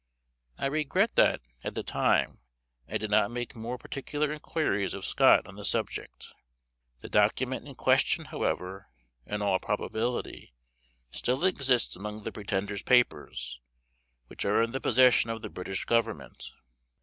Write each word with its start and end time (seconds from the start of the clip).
I 0.57 0.65
regret 0.65 1.15
that, 1.17 1.41
at 1.63 1.75
the 1.75 1.83
time, 1.83 2.39
I 2.87 2.97
did 2.97 3.11
not 3.11 3.29
make 3.29 3.55
more 3.55 3.77
particular 3.77 4.31
inquiries 4.33 4.95
of 4.95 5.05
Scott 5.05 5.45
on 5.45 5.57
the 5.57 5.63
subject; 5.63 6.25
the 7.01 7.07
document 7.07 7.67
in 7.67 7.75
question, 7.75 8.25
however, 8.25 8.87
in 9.27 9.43
all 9.43 9.59
probability, 9.59 10.55
still 11.11 11.45
exists 11.45 11.95
among 11.95 12.23
the 12.23 12.31
Pretender's 12.31 12.81
papers, 12.81 13.59
which 14.25 14.43
are 14.43 14.63
in 14.63 14.71
the 14.71 14.81
possession 14.81 15.29
of 15.29 15.43
the 15.43 15.49
British 15.49 15.85
Government. 15.85 16.45